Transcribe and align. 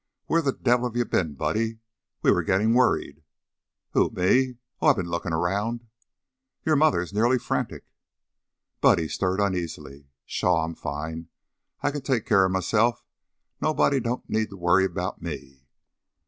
"Where 0.25 0.41
the 0.41 0.51
devil 0.51 0.89
have 0.89 0.97
you 0.97 1.05
been, 1.05 1.35
Buddy? 1.35 1.77
We 2.23 2.31
were 2.31 2.41
getting 2.41 2.73
worried." 2.73 3.21
"Who, 3.91 4.09
me? 4.09 4.55
Oh, 4.81 4.87
I 4.87 4.93
been 4.93 5.11
lookin' 5.11 5.31
around." 5.31 5.85
"Your 6.65 6.75
mother 6.75 7.01
is 7.03 7.13
nearly 7.13 7.37
frantic." 7.37 7.85
Buddy 8.79 9.07
stirred 9.07 9.39
uneasily. 9.39 10.07
"Pshaw! 10.25 10.65
I'm 10.65 10.73
fine. 10.73 11.29
I 11.81 11.91
can 11.91 12.01
take 12.01 12.25
keer 12.25 12.45
of 12.45 12.51
myself. 12.51 13.03
Nobody 13.61 13.99
don't 13.99 14.27
need 14.27 14.49
to 14.49 14.57
worry 14.57 14.85
about 14.85 15.21
me." 15.21 15.67